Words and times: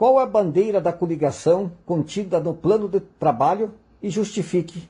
Qual 0.00 0.18
a 0.18 0.24
bandeira 0.24 0.80
da 0.80 0.94
coligação 0.94 1.70
contida 1.84 2.40
no 2.40 2.54
plano 2.54 2.88
de 2.88 3.00
trabalho 3.00 3.74
e 4.02 4.08
justifique? 4.08 4.84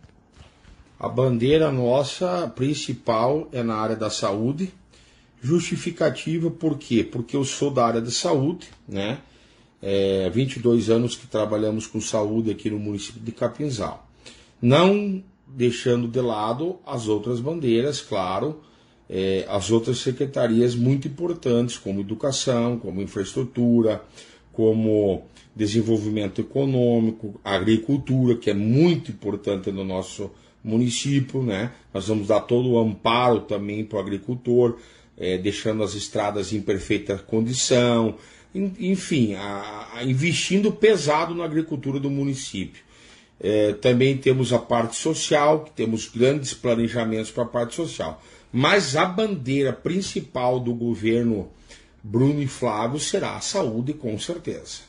A 1.00 1.08
bandeira 1.08 1.72
nossa 1.72 2.46
principal 2.54 3.48
é 3.50 3.60
na 3.60 3.74
área 3.74 3.96
da 3.96 4.08
saúde. 4.08 4.72
Justificativa 5.42 6.48
por 6.48 6.78
quê? 6.78 7.02
Porque 7.02 7.36
eu 7.36 7.44
sou 7.44 7.72
da 7.72 7.84
área 7.84 8.00
de 8.00 8.12
saúde, 8.12 8.68
né? 8.86 9.18
É, 9.82 10.30
22 10.30 10.88
anos 10.90 11.16
que 11.16 11.26
trabalhamos 11.26 11.88
com 11.88 12.00
saúde 12.00 12.52
aqui 12.52 12.70
no 12.70 12.78
município 12.78 13.20
de 13.20 13.32
Capinzal. 13.32 14.06
Não 14.62 15.24
deixando 15.44 16.06
de 16.06 16.20
lado 16.20 16.78
as 16.86 17.08
outras 17.08 17.40
bandeiras, 17.40 18.00
claro, 18.00 18.60
é, 19.08 19.44
as 19.48 19.72
outras 19.72 19.98
secretarias 19.98 20.76
muito 20.76 21.08
importantes, 21.08 21.76
como 21.76 21.98
educação, 21.98 22.78
como 22.78 23.02
infraestrutura, 23.02 24.04
como 24.60 25.22
desenvolvimento 25.56 26.42
econômico, 26.42 27.40
agricultura, 27.42 28.36
que 28.36 28.50
é 28.50 28.54
muito 28.54 29.10
importante 29.10 29.72
no 29.72 29.82
nosso 29.82 30.30
município, 30.62 31.42
né? 31.42 31.72
Nós 31.94 32.08
vamos 32.08 32.28
dar 32.28 32.40
todo 32.40 32.68
o 32.68 32.78
amparo 32.78 33.40
também 33.40 33.86
para 33.86 33.96
o 33.96 34.00
agricultor, 34.02 34.76
é, 35.16 35.38
deixando 35.38 35.82
as 35.82 35.94
estradas 35.94 36.52
em 36.52 36.60
perfeita 36.60 37.16
condição, 37.16 38.16
enfim, 38.54 39.32
a, 39.32 39.88
a 39.94 40.04
investindo 40.04 40.70
pesado 40.70 41.34
na 41.34 41.44
agricultura 41.44 41.98
do 41.98 42.10
município. 42.10 42.82
É, 43.40 43.72
também 43.72 44.18
temos 44.18 44.52
a 44.52 44.58
parte 44.58 44.94
social, 44.96 45.64
que 45.64 45.70
temos 45.70 46.06
grandes 46.06 46.52
planejamentos 46.52 47.30
para 47.30 47.44
a 47.44 47.46
parte 47.46 47.74
social. 47.74 48.22
Mas 48.52 48.94
a 48.94 49.06
bandeira 49.06 49.72
principal 49.72 50.60
do 50.60 50.74
governo 50.74 51.48
Bruno 52.02 52.40
e 52.40 52.46
Flávio 52.46 52.98
será 52.98 53.36
a 53.36 53.40
saúde, 53.40 53.92
com 53.92 54.18
certeza. 54.18 54.80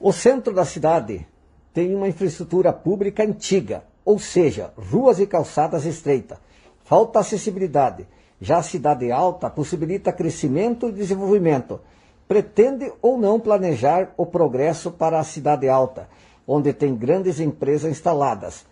O 0.00 0.12
centro 0.12 0.52
da 0.52 0.64
cidade 0.64 1.26
tem 1.72 1.94
uma 1.94 2.08
infraestrutura 2.08 2.72
pública 2.72 3.22
antiga, 3.22 3.84
ou 4.04 4.18
seja, 4.18 4.72
ruas 4.76 5.20
e 5.20 5.26
calçadas 5.26 5.84
estreitas. 5.84 6.38
Falta 6.84 7.20
acessibilidade. 7.20 8.06
Já 8.40 8.58
a 8.58 8.62
cidade 8.62 9.10
alta 9.12 9.50
possibilita 9.50 10.12
crescimento 10.12 10.88
e 10.88 10.92
desenvolvimento. 10.92 11.80
Pretende 12.26 12.92
ou 13.02 13.18
não 13.18 13.38
planejar 13.38 14.12
o 14.16 14.26
progresso 14.26 14.90
para 14.90 15.18
a 15.18 15.24
cidade 15.24 15.68
alta, 15.68 16.08
onde 16.46 16.72
tem 16.72 16.94
grandes 16.94 17.40
empresas 17.40 17.90
instaladas. 17.90 18.64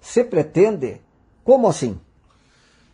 Se 0.00 0.24
pretende, 0.24 1.00
como 1.44 1.68
assim? 1.68 1.98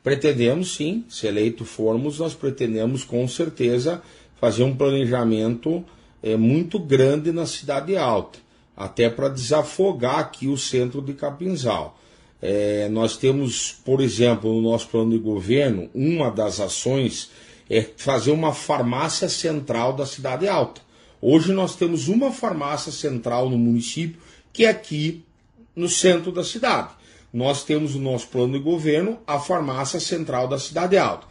Pretendemos 0.03 0.77
sim, 0.77 1.05
se 1.09 1.27
eleito 1.27 1.65
formos, 1.65 2.21
nós 2.21 2.35
pretendemos 2.35 3.03
com 3.03 3.27
certeza 3.27 4.03
fazer 4.41 4.63
um 4.63 4.75
planejamento 4.75 5.85
é, 6.23 6.37
muito 6.37 6.79
grande 6.79 7.33
na 7.33 7.47
cidade 7.47 7.97
alta, 7.97 8.39
até 8.77 9.09
para 9.09 9.29
desafogar 9.29 10.19
aqui 10.19 10.49
o 10.49 10.57
centro 10.57 11.01
de 11.01 11.13
Capinzal. 11.15 11.99
É, 12.41 12.89
nós 12.91 13.17
temos, 13.17 13.73
por 13.85 14.01
exemplo, 14.01 14.53
no 14.53 14.71
nosso 14.71 14.89
plano 14.89 15.11
de 15.11 15.19
governo, 15.19 15.89
uma 15.95 16.31
das 16.31 16.61
ações 16.61 17.31
é 17.69 17.83
fazer 17.97 18.31
uma 18.31 18.53
farmácia 18.53 19.29
central 19.29 19.93
da 19.93 20.07
cidade 20.07 20.47
alta. 20.47 20.81
Hoje 21.21 21.53
nós 21.53 21.75
temos 21.75 22.09
uma 22.09 22.31
farmácia 22.31 22.93
central 22.93 23.49
no 23.49 23.59
município, 23.59 24.21
que 24.53 24.65
é 24.65 24.69
aqui 24.69 25.25
no 25.75 25.89
centro 25.89 26.31
da 26.31 26.45
cidade. 26.45 26.91
Nós 27.33 27.65
temos 27.65 27.95
no 27.95 28.13
nosso 28.13 28.29
plano 28.29 28.53
de 28.53 28.59
governo 28.59 29.19
a 29.27 29.39
farmácia 29.39 29.99
central 29.99 30.47
da 30.47 30.59
cidade 30.59 30.97
alta. 30.97 31.27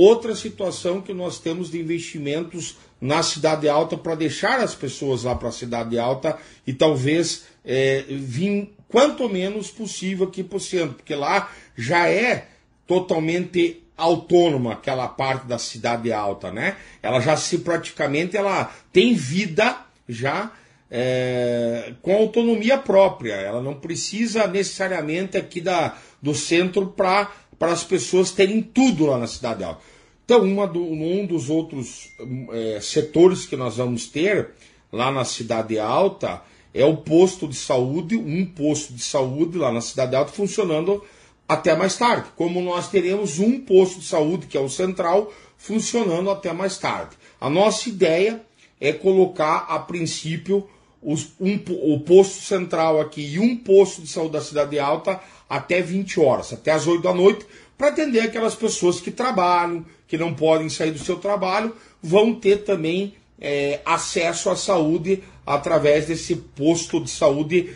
Outra 0.00 0.32
situação 0.36 1.00
que 1.00 1.12
nós 1.12 1.40
temos 1.40 1.72
de 1.72 1.80
investimentos 1.80 2.76
na 3.00 3.20
cidade 3.20 3.68
alta 3.68 3.96
para 3.96 4.14
deixar 4.14 4.60
as 4.60 4.72
pessoas 4.72 5.24
lá 5.24 5.34
para 5.34 5.48
a 5.48 5.52
cidade 5.52 5.98
alta 5.98 6.38
e 6.64 6.72
talvez 6.72 7.46
é, 7.64 8.04
vir 8.08 8.72
quanto 8.86 9.28
menos 9.28 9.72
possível 9.72 10.28
aqui 10.28 10.48
o 10.48 10.60
centro, 10.60 10.94
porque 10.94 11.16
lá 11.16 11.50
já 11.76 12.08
é 12.08 12.46
totalmente 12.86 13.82
autônoma 13.96 14.74
aquela 14.74 15.08
parte 15.08 15.48
da 15.48 15.58
cidade 15.58 16.12
alta, 16.12 16.52
né? 16.52 16.76
Ela 17.02 17.18
já 17.18 17.36
se 17.36 17.58
praticamente 17.58 18.36
ela 18.36 18.72
tem 18.92 19.14
vida 19.14 19.84
já 20.08 20.52
é, 20.88 21.92
com 22.00 22.14
autonomia 22.14 22.78
própria. 22.78 23.34
Ela 23.34 23.60
não 23.60 23.74
precisa 23.74 24.46
necessariamente 24.46 25.36
aqui 25.36 25.60
da, 25.60 25.96
do 26.22 26.34
centro 26.34 26.86
para 26.86 27.30
as 27.60 27.84
pessoas 27.84 28.30
terem 28.30 28.62
tudo 28.62 29.06
lá 29.06 29.18
na 29.18 29.26
cidade 29.26 29.64
alta. 29.64 29.82
Então, 30.28 30.44
do, 30.66 30.82
um 30.82 31.24
dos 31.24 31.48
outros 31.48 32.12
é, 32.52 32.80
setores 32.82 33.46
que 33.46 33.56
nós 33.56 33.78
vamos 33.78 34.08
ter 34.08 34.50
lá 34.92 35.10
na 35.10 35.24
cidade 35.24 35.78
alta 35.78 36.42
é 36.74 36.84
o 36.84 36.98
posto 36.98 37.48
de 37.48 37.56
saúde, 37.56 38.14
um 38.14 38.44
posto 38.44 38.92
de 38.92 39.02
saúde 39.02 39.56
lá 39.56 39.72
na 39.72 39.80
cidade 39.80 40.14
alta 40.14 40.30
funcionando 40.30 41.02
até 41.48 41.74
mais 41.74 41.96
tarde. 41.96 42.28
Como 42.36 42.60
nós 42.60 42.90
teremos 42.90 43.38
um 43.38 43.58
posto 43.58 44.00
de 44.00 44.04
saúde, 44.04 44.46
que 44.46 44.58
é 44.58 44.60
o 44.60 44.68
central, 44.68 45.32
funcionando 45.56 46.30
até 46.30 46.52
mais 46.52 46.76
tarde. 46.76 47.16
A 47.40 47.48
nossa 47.48 47.88
ideia 47.88 48.44
é 48.78 48.92
colocar, 48.92 49.64
a 49.70 49.78
princípio, 49.78 50.68
os, 51.02 51.32
um, 51.40 51.58
o 51.94 52.00
posto 52.00 52.42
central 52.42 53.00
aqui 53.00 53.34
e 53.34 53.38
um 53.38 53.56
posto 53.56 54.02
de 54.02 54.08
saúde 54.08 54.32
da 54.32 54.40
cidade 54.40 54.78
alta 54.78 55.20
até 55.48 55.80
20 55.80 56.20
horas, 56.20 56.52
até 56.52 56.72
as 56.72 56.86
8 56.86 57.02
da 57.02 57.14
noite, 57.14 57.46
para 57.76 57.88
atender 57.88 58.20
aquelas 58.20 58.54
pessoas 58.54 59.00
que 59.00 59.10
trabalham, 59.10 59.86
que 60.06 60.18
não 60.18 60.34
podem 60.34 60.68
sair 60.68 60.90
do 60.90 60.98
seu 60.98 61.16
trabalho, 61.16 61.74
vão 62.02 62.34
ter 62.34 62.64
também 62.64 63.14
é, 63.40 63.80
acesso 63.84 64.50
à 64.50 64.56
saúde 64.56 65.22
através 65.46 66.06
desse 66.06 66.34
posto 66.34 67.02
de 67.02 67.10
saúde 67.10 67.74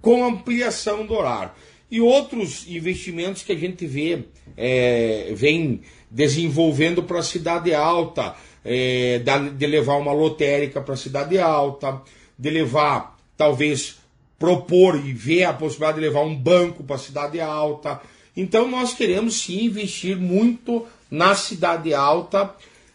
com 0.00 0.24
ampliação 0.24 1.04
do 1.04 1.14
horário. 1.14 1.50
E 1.90 2.00
outros 2.00 2.66
investimentos 2.68 3.42
que 3.42 3.52
a 3.52 3.56
gente 3.56 3.84
vê, 3.86 4.24
é, 4.56 5.32
vem 5.34 5.82
desenvolvendo 6.08 7.02
para 7.02 7.18
a 7.18 7.22
cidade 7.22 7.74
alta, 7.74 8.36
é, 8.64 9.20
de 9.56 9.66
levar 9.66 9.96
uma 9.96 10.12
lotérica 10.12 10.80
para 10.80 10.94
a 10.94 10.96
cidade 10.96 11.38
alta, 11.38 12.00
de 12.40 12.48
levar, 12.48 13.18
talvez, 13.36 13.98
propor 14.38 14.96
e 14.96 15.12
ver 15.12 15.44
a 15.44 15.52
possibilidade 15.52 16.00
de 16.00 16.06
levar 16.06 16.22
um 16.22 16.34
banco 16.34 16.82
para 16.82 16.96
a 16.96 16.98
cidade 16.98 17.38
alta. 17.38 18.00
Então 18.34 18.66
nós 18.66 18.94
queremos 18.94 19.42
sim 19.42 19.66
investir 19.66 20.16
muito 20.16 20.86
na 21.10 21.34
cidade 21.34 21.92
alta 21.92 22.54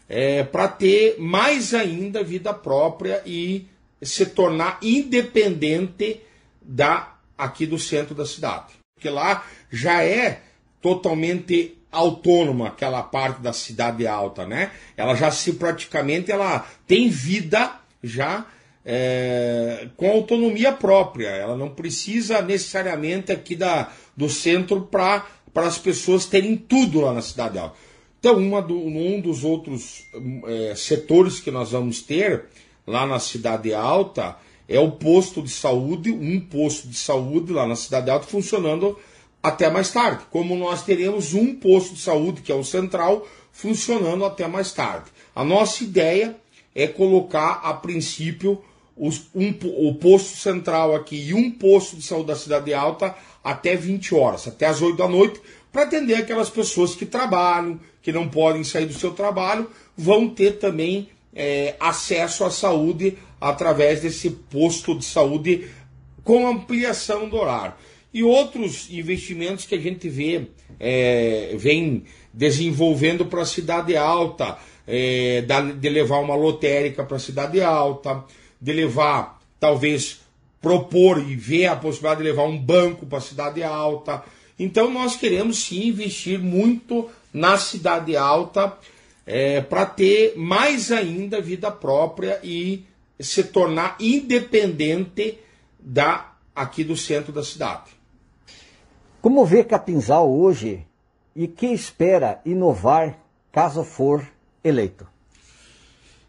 é, 0.09 0.43
para 0.43 0.67
ter 0.67 1.17
mais 1.19 1.75
ainda 1.75 2.23
vida 2.23 2.51
própria 2.55 3.21
e 3.23 3.67
se 4.01 4.25
tornar 4.25 4.79
independente 4.81 6.21
da 6.59 7.13
aqui 7.37 7.67
do 7.67 7.77
centro 7.77 8.15
da 8.15 8.25
cidade. 8.25 8.73
Porque 8.95 9.09
lá 9.09 9.45
já 9.71 10.03
é 10.03 10.41
totalmente 10.81 11.77
autônoma 11.91 12.69
aquela 12.69 13.03
parte 13.03 13.41
da 13.41 13.53
cidade 13.53 14.07
alta, 14.07 14.45
né? 14.45 14.71
Ela 14.97 15.13
já 15.13 15.29
se 15.29 15.53
praticamente 15.53 16.31
ela 16.31 16.67
tem 16.87 17.09
vida 17.09 17.71
já 18.03 18.45
é, 18.85 19.87
com 19.97 20.09
autonomia 20.11 20.71
própria. 20.71 21.29
Ela 21.29 21.57
não 21.57 21.69
precisa 21.69 22.41
necessariamente 22.41 23.31
aqui 23.31 23.55
da, 23.55 23.91
do 24.15 24.29
centro 24.29 24.81
para 24.81 25.25
as 25.55 25.77
pessoas 25.77 26.25
terem 26.25 26.55
tudo 26.55 27.01
lá 27.01 27.13
na 27.13 27.21
cidade 27.21 27.57
alta. 27.57 27.75
Então, 28.19 28.37
uma 28.37 28.61
do, 28.61 28.77
um 28.77 29.19
dos 29.19 29.43
outros 29.43 30.03
é, 30.45 30.75
setores 30.75 31.39
que 31.39 31.51
nós 31.51 31.71
vamos 31.71 32.01
ter 32.01 32.45
lá 32.85 33.05
na 33.05 33.19
cidade 33.19 33.73
alta 33.73 34.37
é 34.67 34.79
o 34.79 34.91
posto 34.91 35.41
de 35.41 35.49
saúde, 35.49 36.11
um 36.11 36.39
posto 36.39 36.87
de 36.87 36.97
saúde 36.97 37.53
lá 37.53 37.67
na 37.67 37.75
cidade 37.75 38.09
alta 38.09 38.25
funcionando 38.25 38.97
até 39.41 39.69
mais 39.69 39.91
tarde. 39.91 40.23
Como 40.31 40.55
nós 40.55 40.81
teremos 40.81 41.35
um 41.35 41.55
posto 41.55 41.93
de 41.93 42.01
saúde, 42.01 42.41
que 42.41 42.51
é 42.51 42.55
o 42.55 42.63
central, 42.63 43.27
funcionando 43.51 44.25
até 44.25 44.47
mais 44.47 44.71
tarde. 44.71 45.11
A 45.35 45.43
nossa 45.43 45.83
ideia 45.83 46.35
é 46.73 46.87
colocar, 46.87 47.61
a 47.63 47.73
princípio, 47.73 48.61
os, 48.95 49.23
um, 49.35 49.53
o 49.63 49.95
posto 49.95 50.37
central 50.37 50.95
aqui 50.95 51.29
e 51.29 51.33
um 51.33 51.51
posto 51.51 51.95
de 51.95 52.03
saúde 52.03 52.27
da 52.27 52.35
Cidade 52.35 52.73
Alta 52.73 53.15
até 53.43 53.75
20 53.75 54.15
horas, 54.15 54.47
até 54.47 54.65
as 54.65 54.81
8 54.81 54.97
da 54.97 55.07
noite, 55.07 55.39
para 55.71 55.83
atender 55.83 56.15
aquelas 56.15 56.49
pessoas 56.49 56.95
que 56.95 57.05
trabalham, 57.05 57.79
que 58.01 58.11
não 58.11 58.29
podem 58.29 58.63
sair 58.63 58.85
do 58.85 58.93
seu 58.93 59.11
trabalho, 59.11 59.69
vão 59.97 60.29
ter 60.29 60.57
também 60.57 61.09
é, 61.35 61.75
acesso 61.79 62.45
à 62.45 62.49
saúde 62.49 63.17
através 63.41 64.01
desse 64.01 64.29
posto 64.29 64.97
de 64.97 65.03
saúde 65.03 65.67
com 66.23 66.47
ampliação 66.47 67.27
do 67.27 67.35
horário. 67.35 67.73
E 68.13 68.23
outros 68.23 68.89
investimentos 68.89 69.65
que 69.65 69.75
a 69.75 69.79
gente 69.79 70.07
vê, 70.07 70.47
é, 70.79 71.53
vem 71.57 72.05
desenvolvendo 72.33 73.25
para 73.25 73.41
a 73.41 73.45
cidade 73.45 73.97
alta, 73.97 74.57
é, 74.87 75.43
de 75.77 75.89
levar 75.89 76.19
uma 76.19 76.35
lotérica 76.35 77.03
para 77.03 77.17
a 77.17 77.19
cidade 77.19 77.61
alta, 77.61 78.23
de 78.59 78.73
levar, 78.73 79.39
talvez, 79.59 80.21
propor 80.61 81.19
e 81.19 81.35
ver 81.35 81.67
a 81.67 81.75
possibilidade 81.75 82.23
de 82.23 82.29
levar 82.29 82.43
um 82.43 82.57
banco 82.57 83.05
para 83.05 83.19
a 83.19 83.21
cidade 83.21 83.61
alta. 83.61 84.23
Então 84.57 84.89
nós 84.89 85.15
queremos 85.15 85.63
sim 85.63 85.87
investir 85.89 86.39
muito 86.39 87.09
na 87.33 87.57
cidade 87.57 88.15
alta 88.17 88.77
é, 89.25 89.61
para 89.61 89.85
ter 89.85 90.33
mais 90.35 90.91
ainda 90.91 91.41
vida 91.41 91.69
própria 91.71 92.39
e 92.43 92.83
se 93.19 93.43
tornar 93.43 93.95
independente 93.99 95.39
da 95.79 96.33
aqui 96.55 96.83
do 96.83 96.95
centro 96.95 97.31
da 97.31 97.43
cidade. 97.43 97.91
Como 99.21 99.45
vê 99.45 99.63
Capinzal 99.63 100.31
hoje 100.31 100.85
e 101.35 101.47
que 101.47 101.67
espera 101.67 102.41
inovar 102.45 103.19
caso 103.51 103.83
for 103.83 104.25
eleito? 104.63 105.14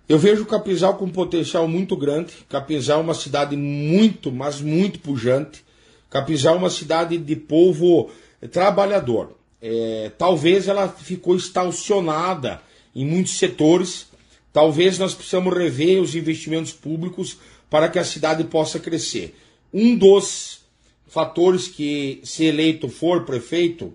Eu 0.09 0.21
vejo 0.21 0.47
Capinzal 0.47 0.97
com 0.97 1.07
um 1.07 1.11
potencial 1.11 1.67
muito 1.67 1.97
grande. 1.97 2.33
Capinzal 2.49 3.01
é 3.01 3.03
uma 3.03 3.15
cidade 3.15 3.57
muito, 3.57 4.31
mas 4.31 4.61
muito 4.61 5.01
pujante. 5.01 5.65
Capinzal 6.09 6.55
é 6.55 6.59
uma 6.59 6.71
cidade 6.71 7.19
de 7.19 7.35
povo 7.35 8.11
trabalhador. 8.53 9.37
É, 9.61 10.13
talvez 10.17 10.69
ela 10.69 10.89
ficou 10.89 11.35
estacionada 11.35 12.63
em 12.95 13.05
muitos 13.05 13.37
setores. 13.37 14.07
Talvez 14.53 14.97
nós 14.97 15.13
precisamos 15.13 15.53
rever 15.53 16.01
os 16.01 16.15
investimentos 16.15 16.73
públicos 16.73 17.39
para 17.69 17.89
que 17.89 17.99
a 17.99 18.05
cidade 18.05 18.45
possa 18.45 18.79
crescer. 18.79 19.35
Um 19.75 19.97
dos 19.97 20.61
fatores 21.09 21.67
que, 21.67 22.21
se 22.23 22.45
eleito 22.45 22.89
for 22.89 23.25
prefeito, 23.25 23.93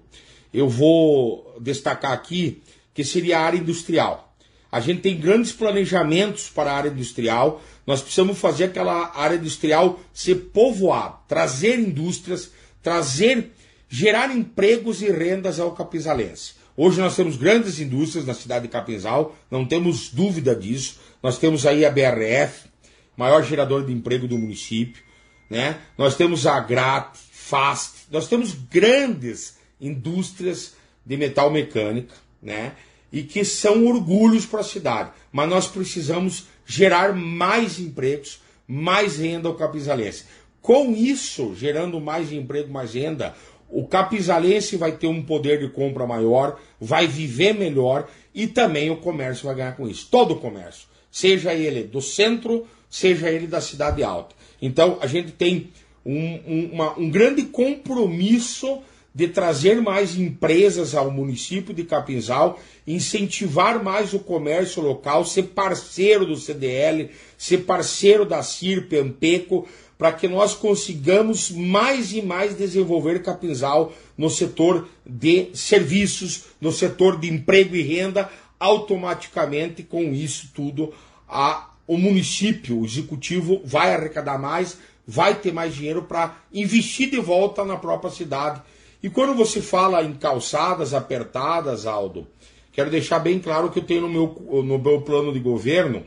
eu 0.54 0.68
vou 0.68 1.56
destacar 1.62 2.12
aqui, 2.12 2.62
que 2.94 3.06
seria 3.06 3.40
a 3.40 3.44
área 3.44 3.57
industrial. 3.57 4.31
A 4.71 4.79
gente 4.79 5.01
tem 5.01 5.19
grandes 5.19 5.51
planejamentos 5.51 6.50
para 6.50 6.71
a 6.71 6.77
área 6.77 6.89
industrial. 6.89 7.62
Nós 7.85 8.01
precisamos 8.01 8.38
fazer 8.38 8.65
aquela 8.65 9.12
área 9.15 9.35
industrial 9.35 10.00
ser 10.13 10.35
povoada, 10.53 11.15
trazer 11.27 11.77
indústrias, 11.77 12.51
trazer, 12.81 13.51
gerar 13.89 14.33
empregos 14.33 15.01
e 15.01 15.12
rendas 15.12 15.59
ao 15.59 15.73
capizalense. 15.73 16.53
Hoje 16.77 17.01
nós 17.01 17.15
temos 17.15 17.35
grandes 17.35 17.79
indústrias 17.79 18.25
na 18.25 18.33
cidade 18.33 18.63
de 18.63 18.71
Capinzal, 18.71 19.35
não 19.51 19.65
temos 19.65 20.09
dúvida 20.09 20.56
disso. 20.56 21.00
Nós 21.21 21.38
temos 21.38 21.65
aí 21.65 21.85
a 21.85 21.91
BRF, 21.91 22.69
maior 23.18 23.44
gerador 23.44 23.85
de 23.85 23.91
emprego 23.91 24.27
do 24.27 24.38
município, 24.38 25.03
né? 25.50 25.77
Nós 25.97 26.15
temos 26.15 26.47
a 26.47 26.59
Grat, 26.62 27.18
Fast, 27.31 28.06
nós 28.09 28.29
temos 28.29 28.53
grandes 28.53 29.57
indústrias 29.81 30.73
de 31.06 31.18
metal 31.18 31.51
mecânica, 31.51 32.15
né? 32.41 32.71
E 33.12 33.24
que 33.24 33.44
são 33.44 33.86
orgulhos 33.86 34.46
para 34.46 34.62
a 34.62 34.63
cidade. 34.63 35.12
Mas 35.31 35.50
nós 35.50 35.68
precisamos 35.68 36.46
gerar 36.66 37.13
mais 37.13 37.80
empregos, 37.80 38.42
mais 38.68 39.18
renda 39.18 39.48
ao 39.48 39.56
capizalense. 39.56 40.25
Com 40.62 40.94
isso, 40.94 41.56
gerando 41.56 42.00
mais 42.00 42.31
emprego, 42.31 42.72
mais 42.72 42.94
renda, 42.94 43.36
o 43.69 43.88
capizalense 43.88 44.78
vai 44.78 44.92
ter 44.92 45.08
um 45.08 45.24
poder 45.24 45.60
de 45.60 45.69
compra 45.69 46.06
maior, 46.06 46.60
vai 46.80 47.08
viver 47.08 47.54
melhor 47.54 48.08
e 48.34 48.46
também 48.46 48.90
o 48.92 48.98
comércio 48.98 49.46
vai 49.46 49.56
ganhar 49.56 49.75
com 49.75 49.88
isso. 49.88 50.07
Todo 50.12 50.36
o 50.36 50.40
comércio, 50.40 50.88
seja 51.10 51.54
ele 51.54 51.84
do 51.84 52.02
centro, 52.02 52.68
seja 52.90 53.30
ele 53.30 53.48
da 53.48 53.60
cidade 53.60 54.04
alta. 54.04 54.36
Então, 54.62 54.98
a 55.02 55.07
gente 55.07 55.31
tem 55.31 55.69
um, 56.06 56.40
um, 56.46 56.69
uma, 56.74 57.00
um 57.00 57.10
grande 57.10 57.44
compromisso 57.44 58.80
de 59.13 59.28
trazer 59.28 59.81
mais 59.81 60.18
empresas 60.18 60.96
ao 60.96 61.12
município 61.12 61.74
de 61.74 61.84
Capinzal, 61.84 62.60
incentivar 62.88 63.84
mais 63.84 64.13
o 64.13 64.19
comércio 64.19 64.81
local, 64.81 65.25
ser 65.25 65.44
parceiro 65.44 66.25
do 66.25 66.38
CDL, 66.38 67.10
ser 67.38 67.60
parceiro 67.60 68.25
da 68.25 68.42
CIRP, 68.42 68.98
Ampeco, 68.98 69.68
para 69.98 70.13
que 70.13 70.28
nós 70.28 70.56
consigamos 70.56 71.52
mais 71.52 72.12
e 72.13 72.22
mais 72.22 72.56
desenvolver 72.56 73.22
Capinzal 73.22 73.94
no 74.18 74.30
setor 74.30 74.88
de 75.06 75.50
serviços, 75.54 76.46
no 76.60 76.72
setor 76.72 77.19
de 77.19 77.30
emprego 77.30 77.75
e 77.75 77.81
renda, 77.81 78.30
automaticamente 78.60 79.84
com 79.84 80.14
isso 80.14 80.50
tudo 80.56 80.94
a, 81.28 81.69
o 81.86 81.98
município, 81.98 82.80
o 82.80 82.86
executivo 82.86 83.62
vai 83.66 83.94
arrecadar 83.94 84.38
mais, 84.38 84.78
vai 85.06 85.36
ter 85.36 85.52
mais 85.52 85.75
dinheiro 85.75 86.04
para 86.04 86.36
investir 86.54 87.10
de 87.10 87.19
volta 87.19 87.66
na 87.66 87.75
própria 87.75 88.12
cidade 88.12 88.62
e 89.03 89.09
quando 89.09 89.33
você 89.33 89.62
fala 89.62 90.03
em 90.03 90.13
calçadas 90.13 90.94
apertadas, 90.94 91.86
Aldo, 91.86 92.27
quero 92.71 92.89
deixar 92.89 93.19
bem 93.19 93.39
claro 93.39 93.71
que 93.71 93.80
eu 93.80 93.83
tenho 93.83 94.01
no 94.01 94.09
meu, 94.09 94.63
no 94.63 94.77
meu 94.77 95.01
plano 95.01 95.33
de 95.33 95.39
governo 95.39 96.06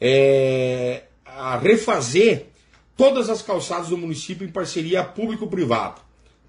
é, 0.00 1.04
a 1.24 1.56
refazer 1.56 2.46
todas 2.96 3.30
as 3.30 3.42
calçadas 3.42 3.88
do 3.88 3.96
município 3.96 4.46
em 4.46 4.50
parceria 4.50 5.04
público-privado. 5.04 6.00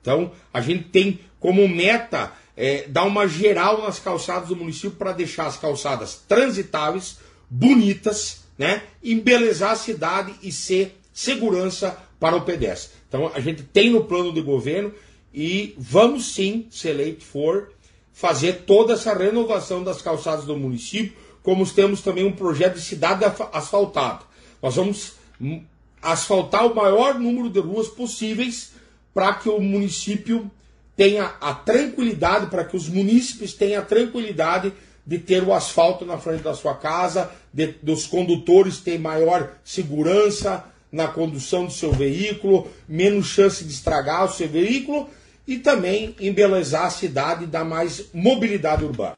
Então, 0.01 0.31
a 0.53 0.59
gente 0.59 0.85
tem 0.85 1.19
como 1.39 1.67
meta 1.67 2.33
é, 2.57 2.85
dar 2.87 3.03
uma 3.03 3.27
geral 3.27 3.81
nas 3.81 3.99
calçadas 3.99 4.49
do 4.49 4.55
município 4.55 4.91
para 4.91 5.13
deixar 5.13 5.45
as 5.45 5.57
calçadas 5.57 6.23
transitáveis, 6.27 7.19
bonitas, 7.49 8.43
né? 8.57 8.83
embelezar 9.03 9.71
a 9.71 9.75
cidade 9.75 10.33
e 10.41 10.51
ser 10.51 10.97
segurança 11.13 11.97
para 12.19 12.35
o 12.35 12.41
pedestre. 12.41 12.97
Então, 13.07 13.31
a 13.33 13.39
gente 13.39 13.63
tem 13.63 13.91
no 13.91 14.05
plano 14.05 14.33
de 14.33 14.41
governo 14.41 14.93
e 15.33 15.73
vamos 15.77 16.33
sim, 16.33 16.67
se 16.69 16.87
eleito 16.87 17.23
for, 17.23 17.71
fazer 18.13 18.63
toda 18.67 18.93
essa 18.93 19.13
renovação 19.13 19.83
das 19.83 20.01
calçadas 20.01 20.45
do 20.45 20.55
município, 20.55 21.17
como 21.41 21.67
temos 21.69 22.01
também 22.01 22.25
um 22.25 22.31
projeto 22.31 22.75
de 22.75 22.81
cidade 22.81 23.25
asfaltada. 23.51 24.21
Nós 24.61 24.75
vamos 24.75 25.13
asfaltar 26.01 26.65
o 26.65 26.75
maior 26.75 27.19
número 27.19 27.49
de 27.49 27.59
ruas 27.59 27.87
possíveis 27.87 28.71
para 29.13 29.33
que 29.33 29.49
o 29.49 29.59
município 29.59 30.49
tenha 30.95 31.35
a 31.41 31.53
tranquilidade, 31.53 32.47
para 32.47 32.63
que 32.63 32.77
os 32.77 32.87
munícipes 32.87 33.53
tenham 33.53 33.81
a 33.81 33.85
tranquilidade 33.85 34.71
de 35.05 35.17
ter 35.17 35.43
o 35.43 35.53
asfalto 35.53 36.05
na 36.05 36.17
frente 36.17 36.43
da 36.43 36.53
sua 36.53 36.75
casa, 36.75 37.31
de, 37.51 37.67
dos 37.81 38.05
condutores 38.05 38.77
ter 38.77 38.99
maior 38.99 39.57
segurança 39.65 40.63
na 40.91 41.07
condução 41.07 41.65
do 41.65 41.71
seu 41.71 41.91
veículo, 41.91 42.67
menos 42.87 43.25
chance 43.25 43.63
de 43.63 43.73
estragar 43.73 44.25
o 44.25 44.31
seu 44.31 44.47
veículo 44.47 45.09
e 45.47 45.59
também 45.59 46.15
embelezar 46.19 46.85
a 46.85 46.89
cidade 46.89 47.43
e 47.43 47.47
dar 47.47 47.65
mais 47.65 48.09
mobilidade 48.13 48.83
urbana. 48.83 49.15